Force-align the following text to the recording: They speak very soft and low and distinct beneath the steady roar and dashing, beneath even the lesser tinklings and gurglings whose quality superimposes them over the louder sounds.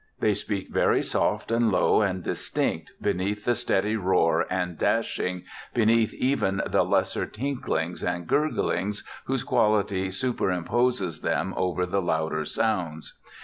They 0.19 0.33
speak 0.33 0.69
very 0.71 1.03
soft 1.03 1.51
and 1.51 1.71
low 1.71 2.01
and 2.01 2.23
distinct 2.23 2.89
beneath 2.99 3.45
the 3.45 3.53
steady 3.53 3.95
roar 3.95 4.47
and 4.51 4.75
dashing, 4.75 5.43
beneath 5.75 6.11
even 6.15 6.59
the 6.65 6.81
lesser 6.81 7.27
tinklings 7.27 8.03
and 8.03 8.25
gurglings 8.25 9.03
whose 9.25 9.43
quality 9.43 10.07
superimposes 10.07 11.21
them 11.21 11.53
over 11.55 11.85
the 11.85 12.01
louder 12.01 12.45
sounds. 12.45 13.13